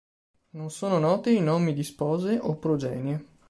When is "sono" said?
0.71-0.97